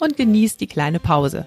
[0.00, 1.46] und genieß die kleine Pause.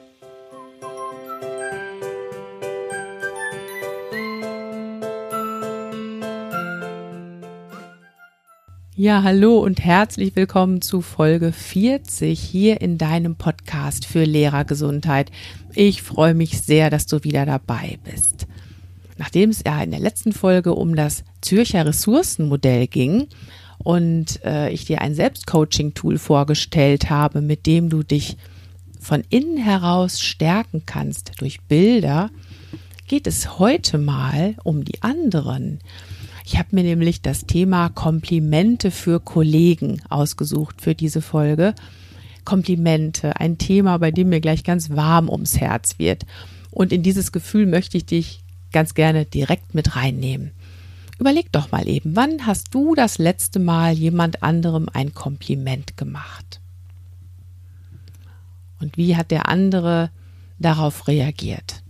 [8.96, 15.32] Ja, hallo und herzlich willkommen zu Folge 40 hier in deinem Podcast für Lehrergesundheit.
[15.74, 18.46] Ich freue mich sehr, dass du wieder dabei bist.
[19.18, 23.28] Nachdem es ja in der letzten Folge um das Zürcher Ressourcenmodell ging,
[23.84, 28.38] und äh, ich dir ein Selbstcoaching-Tool vorgestellt habe, mit dem du dich
[29.00, 32.32] von innen heraus stärken kannst durch Bilder,
[33.08, 35.80] geht es heute mal um die anderen.
[36.46, 41.74] Ich habe mir nämlich das Thema Komplimente für Kollegen ausgesucht für diese Folge.
[42.46, 46.26] Komplimente, ein Thema, bei dem mir gleich ganz warm ums Herz wird.
[46.72, 50.52] Und in dieses Gefühl möchte ich dich ganz gerne direkt mit reinnehmen.
[51.20, 56.60] Überleg doch mal eben, wann hast du das letzte Mal jemand anderem ein Kompliment gemacht?
[58.80, 60.10] Und wie hat der andere
[60.60, 61.84] darauf reagiert?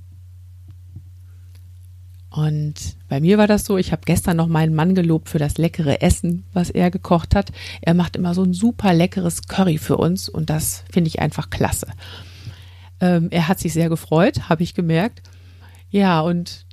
[2.30, 5.60] Und bei mir war das so, ich habe gestern noch meinen Mann gelobt für das
[5.60, 7.52] leckere Essen, was er gekocht hat.
[7.82, 11.52] Er macht immer so ein super leckeres Curry für uns und das finde ich einfach
[11.52, 11.88] klasse.
[13.00, 15.22] Ähm, er hat sich sehr gefreut, habe ich gemerkt.
[15.92, 16.66] Ja, und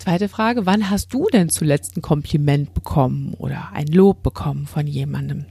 [0.00, 4.86] Zweite Frage, wann hast du denn zuletzt ein Kompliment bekommen oder ein Lob bekommen von
[4.86, 5.44] jemandem?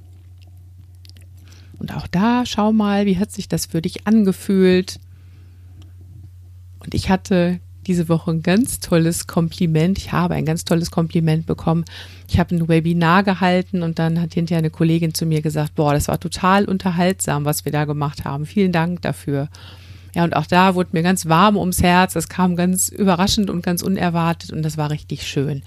[1.77, 4.99] Und auch da schau mal, wie hat sich das für dich angefühlt?
[6.79, 9.99] Und ich hatte diese Woche ein ganz tolles Kompliment.
[9.99, 11.85] Ich habe ein ganz tolles Kompliment bekommen.
[12.27, 15.93] Ich habe ein Webinar gehalten und dann hat hinterher eine Kollegin zu mir gesagt, boah,
[15.93, 18.47] das war total unterhaltsam, was wir da gemacht haben.
[18.47, 19.47] Vielen Dank dafür.
[20.15, 22.13] Ja, und auch da wurde mir ganz warm ums Herz.
[22.13, 25.63] Das kam ganz überraschend und ganz unerwartet und das war richtig schön.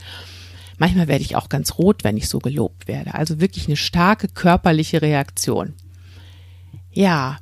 [0.79, 3.15] Manchmal werde ich auch ganz rot, wenn ich so gelobt werde.
[3.15, 5.75] Also wirklich eine starke körperliche Reaktion.
[6.93, 7.39] Ja,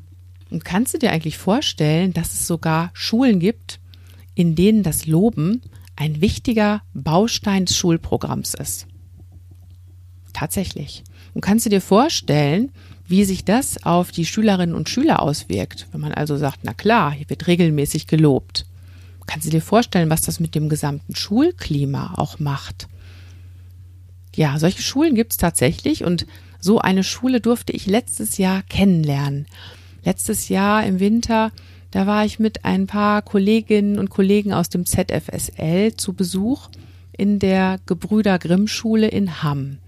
[0.51, 3.81] und kannst du dir eigentlich vorstellen, dass es sogar Schulen gibt,
[4.35, 5.63] in denen das Loben
[5.97, 8.87] ein wichtiger Baustein des Schulprogramms ist?
[10.33, 11.05] Tatsächlich.
[11.35, 12.73] Und kannst du dir vorstellen,
[13.11, 15.89] wie sich das auf die Schülerinnen und Schüler auswirkt.
[15.91, 18.67] Wenn man also sagt, na klar, hier wird regelmäßig gelobt.
[19.27, 22.89] Kannst du dir vorstellen, was das mit dem gesamten Schulklima auch macht?
[24.37, 26.27] Ja, solche Schulen gibt es tatsächlich und
[26.61, 29.47] so eine Schule durfte ich letztes Jahr kennenlernen.
[30.05, 31.51] Letztes Jahr im Winter,
[31.91, 36.69] da war ich mit ein paar Kolleginnen und Kollegen aus dem ZFSL zu Besuch
[37.17, 39.79] in der Gebrüder Grimm Schule in Hamm.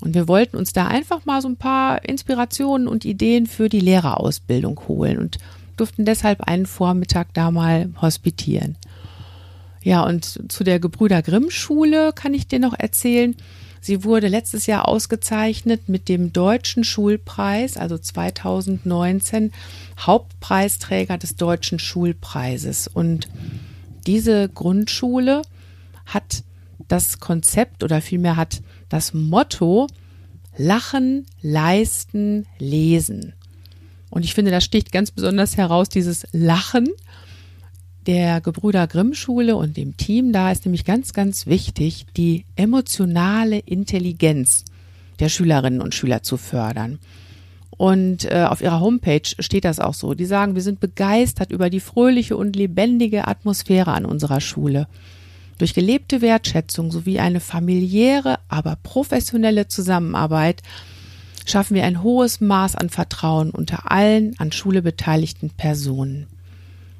[0.00, 3.80] Und wir wollten uns da einfach mal so ein paar Inspirationen und Ideen für die
[3.80, 5.38] Lehrerausbildung holen und
[5.76, 8.76] durften deshalb einen Vormittag da mal hospitieren.
[9.82, 13.34] Ja, und zu der Gebrüder Grimm Schule kann ich dir noch erzählen.
[13.80, 19.52] Sie wurde letztes Jahr ausgezeichnet mit dem Deutschen Schulpreis, also 2019
[20.00, 22.88] Hauptpreisträger des Deutschen Schulpreises.
[22.88, 23.28] Und
[24.06, 25.42] diese Grundschule
[26.06, 26.42] hat
[26.88, 29.86] das Konzept oder vielmehr hat das Motto
[30.56, 33.34] Lachen, Leisten, Lesen.
[34.10, 36.88] Und ich finde, das sticht ganz besonders heraus, dieses Lachen
[38.06, 40.32] der Gebrüder Grimm Schule und dem Team.
[40.32, 44.64] Da ist nämlich ganz, ganz wichtig, die emotionale Intelligenz
[45.20, 46.98] der Schülerinnen und Schüler zu fördern.
[47.70, 50.14] Und äh, auf ihrer Homepage steht das auch so.
[50.14, 54.88] Die sagen, wir sind begeistert über die fröhliche und lebendige Atmosphäre an unserer Schule.
[55.58, 60.62] Durch gelebte Wertschätzung sowie eine familiäre, aber professionelle Zusammenarbeit
[61.44, 66.26] schaffen wir ein hohes Maß an Vertrauen unter allen an Schule beteiligten Personen.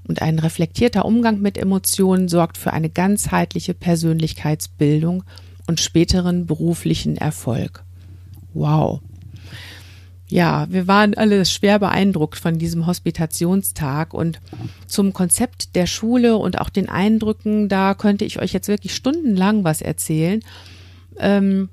[0.07, 5.23] Und ein reflektierter Umgang mit Emotionen sorgt für eine ganzheitliche Persönlichkeitsbildung
[5.67, 7.85] und späteren beruflichen Erfolg.
[8.55, 9.01] Wow.
[10.31, 14.41] Ja, wir waren alle schwer beeindruckt von diesem Hospitationstag und
[14.87, 19.65] zum Konzept der Schule und auch den Eindrücken, da könnte ich euch jetzt wirklich stundenlang
[19.65, 20.43] was erzählen.
[21.19, 21.71] Ähm,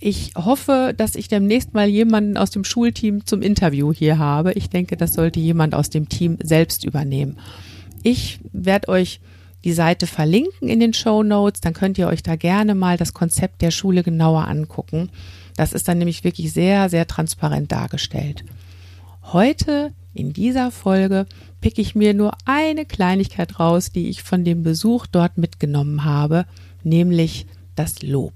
[0.00, 4.52] ich hoffe, dass ich demnächst mal jemanden aus dem Schulteam zum Interview hier habe.
[4.52, 7.38] Ich denke, das sollte jemand aus dem Team selbst übernehmen.
[8.02, 9.20] Ich werde euch
[9.64, 13.12] die Seite verlinken in den Show Notes, dann könnt ihr euch da gerne mal das
[13.12, 15.10] Konzept der Schule genauer angucken.
[15.58, 18.44] Das ist dann nämlich wirklich sehr, sehr transparent dargestellt.
[19.24, 21.26] Heute In dieser Folge
[21.60, 26.44] pick ich mir nur eine Kleinigkeit raus, die ich von dem Besuch dort mitgenommen habe,
[26.82, 28.34] nämlich das Lob.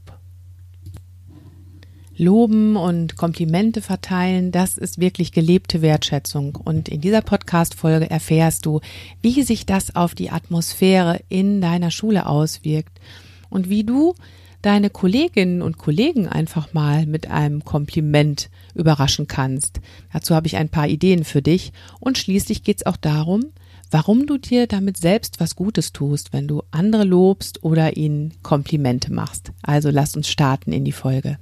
[2.17, 6.57] Loben und Komplimente verteilen, das ist wirklich gelebte Wertschätzung.
[6.57, 8.81] Und in dieser Podcast-Folge erfährst du,
[9.23, 13.01] wie sich das auf die Atmosphäre in deiner Schule auswirkt
[13.49, 14.15] und wie du
[14.63, 19.81] deine Kolleginnen und Kollegen einfach mal mit einem Kompliment überraschen kannst.
[20.13, 21.73] Dazu habe ich ein paar Ideen für dich.
[22.01, 23.47] Und schließlich geht es auch darum,
[23.91, 29.13] warum du dir damit selbst was Gutes tust, wenn du andere lobst oder ihnen Komplimente
[29.13, 29.53] machst.
[29.63, 31.39] Also lass uns starten in die Folge.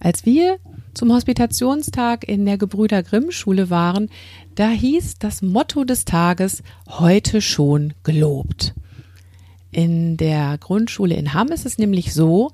[0.00, 0.58] Als wir
[0.94, 4.10] zum Hospitationstag in der Gebrüder Grimm Schule waren,
[4.54, 8.74] da hieß das Motto des Tages heute schon gelobt.
[9.74, 12.52] In der Grundschule in Hamm ist es nämlich so,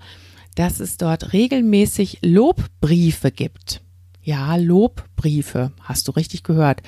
[0.55, 3.83] dass es dort regelmäßig Lobbriefe gibt.
[4.23, 6.81] Ja, Lobbriefe, hast du richtig gehört.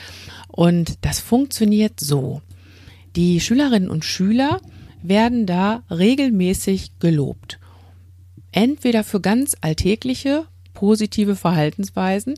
[0.49, 2.40] Und das funktioniert so.
[3.14, 4.62] Die Schülerinnen und Schüler
[5.02, 7.58] werden da regelmäßig gelobt.
[8.52, 12.37] Entweder für ganz alltägliche positive Verhaltensweisen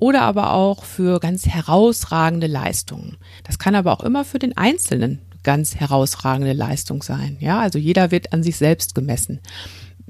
[0.00, 3.18] oder aber auch für ganz herausragende Leistungen.
[3.44, 7.36] Das kann aber auch immer für den Einzelnen ganz herausragende Leistung sein.
[7.38, 9.38] Ja, also jeder wird an sich selbst gemessen.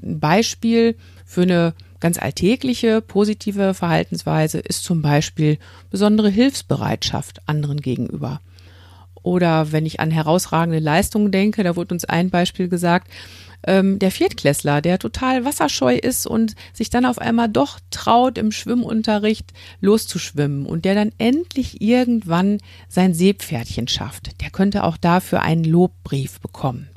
[0.01, 0.95] Ein Beispiel
[1.25, 5.59] für eine ganz alltägliche positive Verhaltensweise ist zum Beispiel
[5.91, 8.41] besondere Hilfsbereitschaft anderen gegenüber.
[9.21, 13.11] Oder wenn ich an herausragende Leistungen denke, da wurde uns ein Beispiel gesagt,
[13.63, 18.51] ähm, der Viertklässler, der total wasserscheu ist und sich dann auf einmal doch traut, im
[18.51, 19.51] Schwimmunterricht
[19.81, 26.39] loszuschwimmen und der dann endlich irgendwann sein Seepferdchen schafft, der könnte auch dafür einen Lobbrief
[26.39, 26.89] bekommen.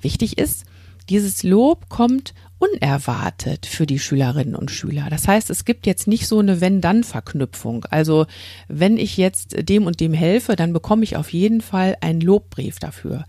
[0.00, 0.64] Wichtig ist,
[1.08, 5.08] dieses Lob kommt unerwartet für die Schülerinnen und Schüler.
[5.10, 7.84] Das heißt, es gibt jetzt nicht so eine Wenn-Dann-Verknüpfung.
[7.90, 8.26] Also
[8.66, 12.78] wenn ich jetzt dem und dem helfe, dann bekomme ich auf jeden Fall einen Lobbrief
[12.78, 13.24] dafür.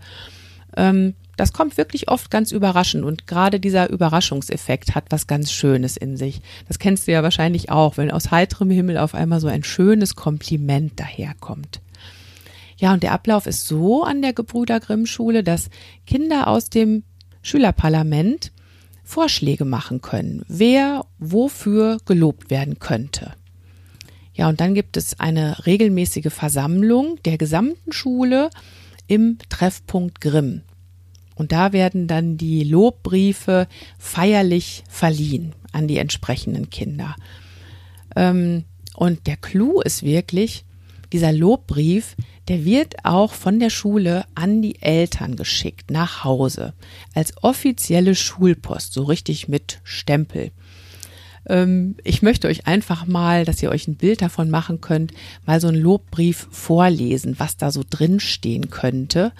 [0.76, 5.96] Ähm, das kommt wirklich oft ganz überraschend und gerade dieser Überraschungseffekt hat was ganz Schönes
[5.96, 6.42] in sich.
[6.68, 10.16] Das kennst du ja wahrscheinlich auch, wenn aus heiterem Himmel auf einmal so ein schönes
[10.16, 11.80] Kompliment daherkommt.
[12.76, 15.70] Ja, und der Ablauf ist so an der Gebrüder Grimm Schule, dass
[16.06, 17.04] Kinder aus dem
[17.40, 18.52] Schülerparlament
[19.02, 23.32] Vorschläge machen können, wer wofür gelobt werden könnte.
[24.34, 28.50] Ja, und dann gibt es eine regelmäßige Versammlung der gesamten Schule
[29.06, 30.60] im Treffpunkt Grimm.
[31.40, 33.66] Und da werden dann die Lobbriefe
[33.98, 37.16] feierlich verliehen an die entsprechenden Kinder.
[38.14, 38.64] Ähm,
[38.94, 40.66] und der Clou ist wirklich,
[41.14, 42.14] dieser Lobbrief,
[42.48, 46.74] der wird auch von der Schule an die Eltern geschickt, nach Hause,
[47.14, 50.50] als offizielle Schulpost, so richtig mit Stempel.
[51.48, 55.14] Ähm, ich möchte euch einfach mal, dass ihr euch ein Bild davon machen könnt,
[55.46, 59.32] mal so einen Lobbrief vorlesen, was da so drin stehen könnte.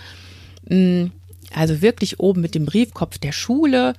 [0.67, 1.09] Mm,
[1.55, 3.95] also wirklich oben mit dem Briefkopf der Schule.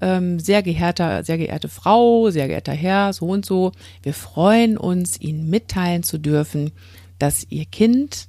[0.00, 3.72] Ähm, sehr geehrter, sehr geehrte Frau, sehr geehrter Herr, so und so.
[4.02, 6.72] Wir freuen uns, Ihnen mitteilen zu dürfen,
[7.18, 8.28] dass Ihr Kind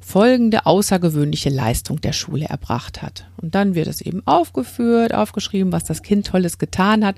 [0.00, 3.26] folgende außergewöhnliche Leistung der Schule erbracht hat.
[3.36, 7.16] Und dann wird es eben aufgeführt, aufgeschrieben, was das Kind Tolles getan hat.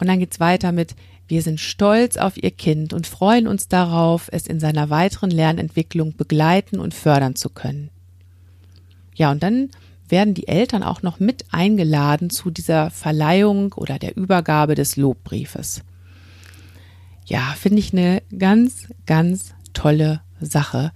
[0.00, 0.94] Und dann geht's weiter mit,
[1.28, 6.16] wir sind stolz auf Ihr Kind und freuen uns darauf, es in seiner weiteren Lernentwicklung
[6.16, 7.90] begleiten und fördern zu können.
[9.14, 9.70] Ja, und dann
[10.08, 15.82] werden die Eltern auch noch mit eingeladen zu dieser Verleihung oder der Übergabe des Lobbriefes.
[17.24, 20.92] Ja, finde ich eine ganz, ganz tolle Sache.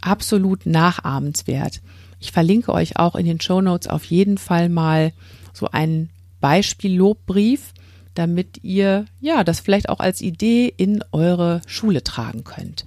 [0.00, 1.80] Absolut nachahmenswert.
[2.20, 5.12] Ich verlinke euch auch in den Show Notes auf jeden Fall mal
[5.52, 6.10] so einen
[6.40, 7.72] Beispiel-Lobbrief,
[8.14, 12.86] damit ihr ja das vielleicht auch als Idee in eure Schule tragen könnt.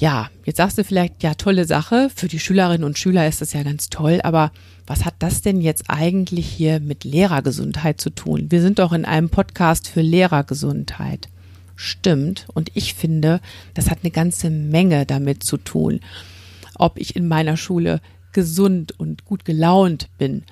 [0.00, 2.08] Ja, jetzt sagst du vielleicht, ja, tolle Sache.
[2.14, 4.52] Für die Schülerinnen und Schüler ist das ja ganz toll, aber
[4.86, 8.46] was hat das denn jetzt eigentlich hier mit Lehrergesundheit zu tun?
[8.50, 11.28] Wir sind doch in einem Podcast für Lehrergesundheit.
[11.74, 12.46] Stimmt.
[12.54, 13.40] Und ich finde,
[13.74, 15.98] das hat eine ganze Menge damit zu tun,
[16.76, 18.00] ob ich in meiner Schule
[18.32, 20.44] gesund und gut gelaunt bin.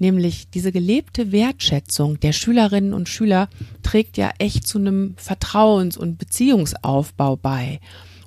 [0.00, 3.48] Nämlich diese gelebte Wertschätzung der Schülerinnen und Schüler
[3.82, 7.80] trägt ja echt zu einem Vertrauens- und Beziehungsaufbau bei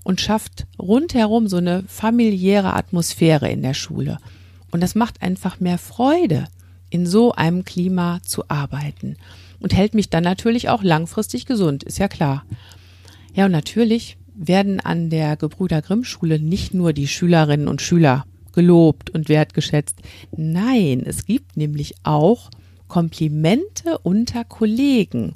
[0.06, 4.20] und schafft rundherum so eine familiäre Atmosphäre in der Schule.
[4.72, 6.48] Und das macht einfach mehr Freude,
[6.90, 9.18] in so einem Klima zu arbeiten
[9.60, 12.46] und hält mich dann natürlich auch langfristig gesund, ist ja klar.
[13.34, 18.26] Ja, und natürlich werden an der Gebrüder Grimm Schule nicht nur die Schülerinnen und Schüler
[18.54, 19.98] gelobt und wertgeschätzt.
[20.38, 22.52] Nein, es gibt nämlich auch
[22.88, 25.34] Komplimente unter Kollegen.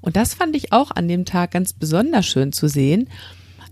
[0.00, 3.08] Und das fand ich auch an dem Tag ganz besonders schön zu sehen,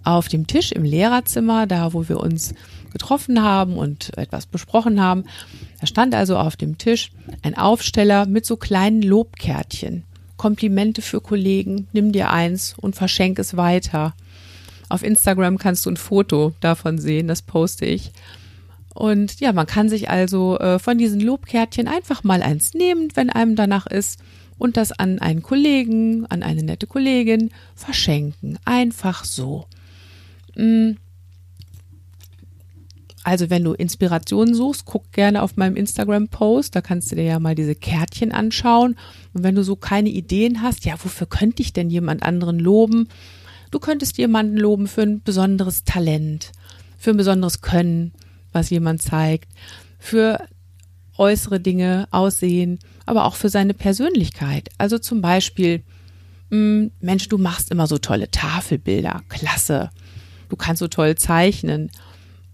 [0.07, 2.55] auf dem Tisch im Lehrerzimmer, da wo wir uns
[2.93, 5.25] getroffen haben und etwas besprochen haben.
[5.81, 7.11] Da stand also auf dem Tisch
[7.43, 10.05] ein Aufsteller mit so kleinen Lobkärtchen.
[10.37, 14.15] Komplimente für Kollegen, nimm dir eins und verschenk es weiter.
[14.89, 18.13] Auf Instagram kannst du ein Foto davon sehen, das poste ich.
[18.95, 23.29] Und ja, man kann sich also äh, von diesen Lobkärtchen einfach mal eins nehmen, wenn
[23.29, 24.21] einem danach ist,
[24.59, 28.59] und das an einen Kollegen, an eine nette Kollegin verschenken.
[28.65, 29.67] Einfach so.
[30.57, 30.93] Mm.
[33.23, 37.41] Also wenn du Inspirationen suchst, guck gerne auf meinem Instagram-Post, da kannst du dir ja
[37.41, 38.97] mal diese Kärtchen anschauen.
[39.35, 43.09] Und wenn du so keine Ideen hast, ja, wofür könnte ich denn jemand anderen loben?
[43.73, 46.53] Du könntest jemanden loben für ein besonderes Talent,
[46.99, 48.13] für ein besonderes Können,
[48.53, 49.51] was jemand zeigt,
[49.99, 50.39] für
[51.19, 54.69] äußere Dinge, Aussehen, aber auch für seine Persönlichkeit.
[54.79, 55.83] Also zum Beispiel,
[56.51, 59.91] hm, Mensch, du machst immer so tolle Tafelbilder, klasse.
[60.49, 61.91] Du kannst so toll zeichnen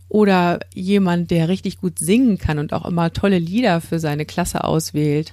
[0.08, 4.64] oder jemand, der richtig gut singen kann und auch immer tolle Lieder für seine Klasse
[4.64, 5.32] auswählt.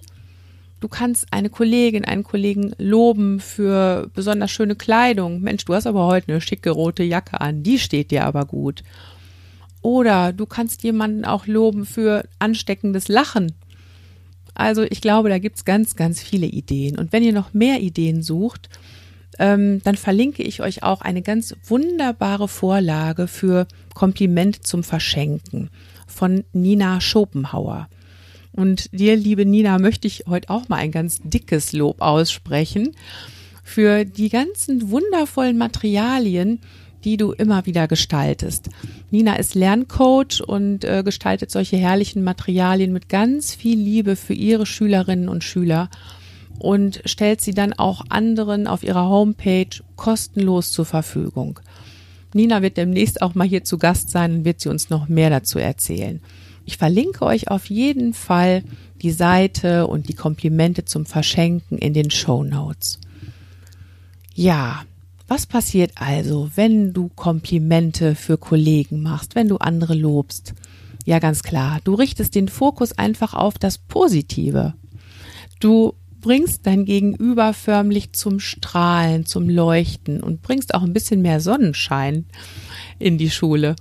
[0.79, 5.41] Du kannst eine Kollegin, einen Kollegen loben für besonders schöne Kleidung.
[5.41, 8.83] Mensch, du hast aber heute eine schicke rote Jacke an, die steht dir aber gut.
[9.81, 13.53] Oder du kannst jemanden auch loben für ansteckendes Lachen.
[14.53, 16.97] Also ich glaube, da gibt's ganz, ganz viele Ideen.
[16.97, 18.69] Und wenn ihr noch mehr Ideen sucht,
[19.39, 25.69] ähm, dann verlinke ich euch auch eine ganz wunderbare Vorlage für Kompliment zum Verschenken
[26.05, 27.87] von Nina Schopenhauer.
[28.51, 32.95] Und dir, liebe Nina, möchte ich heute auch mal ein ganz dickes Lob aussprechen
[33.63, 36.59] für die ganzen wundervollen Materialien,
[37.03, 38.69] die du immer wieder gestaltest.
[39.11, 44.65] Nina ist Lerncoach und äh, gestaltet solche herrlichen Materialien mit ganz viel Liebe für ihre
[44.65, 45.89] Schülerinnen und Schüler
[46.59, 51.59] und stellt sie dann auch anderen auf ihrer Homepage kostenlos zur Verfügung.
[52.33, 55.29] Nina wird demnächst auch mal hier zu Gast sein und wird sie uns noch mehr
[55.29, 56.21] dazu erzählen.
[56.65, 58.63] Ich verlinke euch auf jeden Fall
[59.01, 62.99] die Seite und die Komplimente zum Verschenken in den Show Notes.
[64.35, 64.83] Ja,
[65.27, 70.53] was passiert also, wenn du Komplimente für Kollegen machst, wenn du andere lobst?
[71.05, 74.73] Ja, ganz klar, du richtest den Fokus einfach auf das Positive.
[75.59, 81.39] Du bringst dein Gegenüber förmlich zum Strahlen, zum Leuchten und bringst auch ein bisschen mehr
[81.39, 82.25] Sonnenschein
[82.99, 83.75] in die Schule.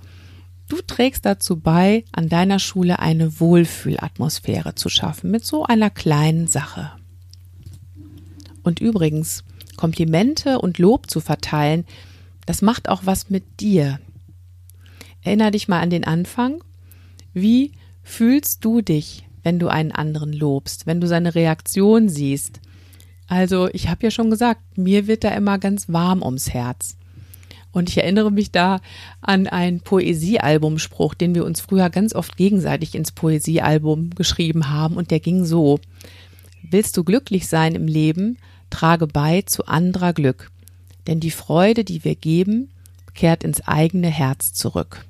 [0.67, 6.47] Du trägst dazu bei, an deiner Schule eine Wohlfühlatmosphäre zu schaffen mit so einer kleinen
[6.47, 6.91] Sache.
[8.63, 9.43] Und übrigens,
[9.77, 11.85] Komplimente und Lob zu verteilen,
[12.45, 13.99] das macht auch was mit dir.
[15.21, 16.63] Erinner dich mal an den Anfang.
[17.33, 17.71] Wie
[18.03, 22.59] fühlst du dich, wenn du einen anderen lobst, wenn du seine Reaktion siehst.
[23.27, 26.97] Also ich habe ja schon gesagt, mir wird da immer ganz warm ums Herz.
[27.71, 28.81] Und ich erinnere mich da
[29.21, 34.95] an einen Poesiealbumspruch, den wir uns früher ganz oft gegenseitig ins Poesiealbum geschrieben haben.
[34.95, 35.79] Und der ging so.
[36.63, 38.37] Willst du glücklich sein im Leben,
[38.71, 40.49] trage bei zu anderer Glück.
[41.05, 42.69] Denn die Freude, die wir geben,
[43.13, 45.05] kehrt ins eigene Herz zurück.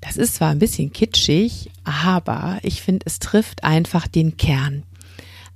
[0.00, 4.84] Das ist zwar ein bisschen kitschig, aber ich finde, es trifft einfach den Kern.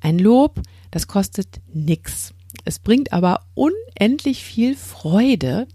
[0.01, 2.35] Ein Lob, das kostet nix.
[2.65, 5.67] Es bringt aber unendlich viel Freude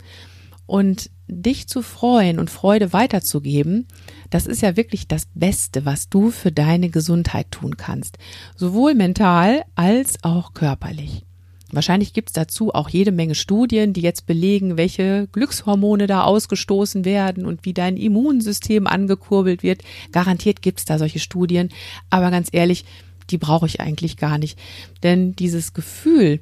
[0.66, 3.88] und dich zu freuen und Freude weiterzugeben,
[4.30, 8.18] das ist ja wirklich das Beste, was du für deine Gesundheit tun kannst.
[8.56, 11.27] Sowohl mental als auch körperlich.
[11.72, 17.46] Wahrscheinlich gibt's dazu auch jede Menge Studien, die jetzt belegen, welche Glückshormone da ausgestoßen werden
[17.46, 19.82] und wie dein Immunsystem angekurbelt wird.
[20.14, 21.70] Garantiert gibt's da solche Studien.
[22.10, 22.86] Aber ganz ehrlich,
[23.30, 24.58] die brauche ich eigentlich gar nicht.
[25.04, 26.40] Denn dieses Gefühl,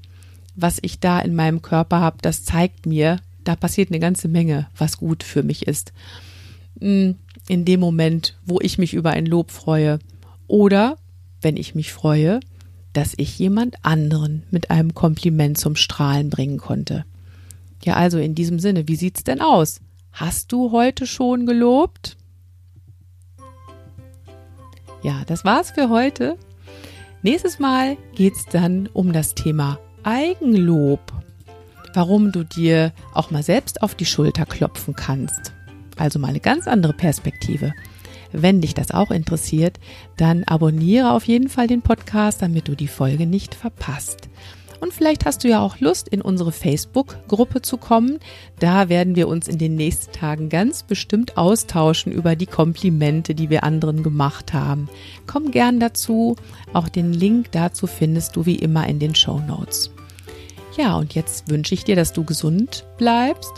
[0.55, 4.67] was ich da in meinem Körper habe, das zeigt mir, da passiert eine ganze Menge,
[4.77, 5.91] was gut für mich ist.
[6.79, 7.15] Hm,
[7.47, 9.99] in dem Moment, wo ich mich über ein Lob freue.
[10.47, 10.97] Oder
[11.41, 12.39] wenn ich mich freue,
[12.95, 17.05] dass ich jemand anderen mit einem Kompliment zum Strahlen bringen konnte.
[17.83, 19.81] Ja, also in diesem Sinne, wie sieht's denn aus?
[20.13, 22.15] Hast du heute schon gelobt?
[25.03, 26.37] Ja, das war's für heute.
[27.21, 31.01] Nächstes Mal geht's dann um das Thema Eigenlob.
[31.93, 35.53] Warum du dir auch mal selbst auf die Schulter klopfen kannst.
[35.97, 37.73] Also mal eine ganz andere Perspektive.
[38.31, 39.79] Wenn dich das auch interessiert,
[40.17, 44.29] dann abonniere auf jeden Fall den Podcast, damit du die Folge nicht verpasst.
[44.79, 48.19] Und vielleicht hast du ja auch Lust, in unsere Facebook-Gruppe zu kommen.
[48.59, 53.49] Da werden wir uns in den nächsten Tagen ganz bestimmt austauschen über die Komplimente, die
[53.49, 54.89] wir anderen gemacht haben.
[55.27, 56.35] Komm gern dazu.
[56.73, 59.91] Auch den Link dazu findest du wie immer in den Show Notes.
[60.77, 63.53] Ja, und jetzt wünsche ich dir, dass du gesund bleibst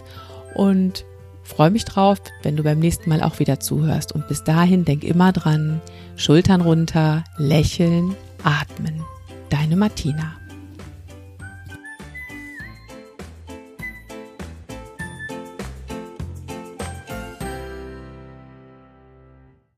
[0.53, 1.03] und
[1.47, 4.11] freue mich drauf, wenn du beim nächsten Mal auch wieder zuhörst.
[4.11, 5.81] Und bis dahin denk immer dran,
[6.15, 9.03] Schultern runter, lächeln, atmen.
[9.49, 10.33] Deine Martina.